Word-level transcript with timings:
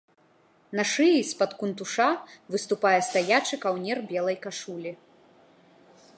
На 0.77 0.83
шыі 0.91 1.19
з-пад 1.31 1.51
кунтуша 1.59 2.09
выступае 2.57 2.97
стаячы 3.09 3.55
каўнер 3.67 3.97
белай 4.15 4.37
кашулі. 4.49 4.91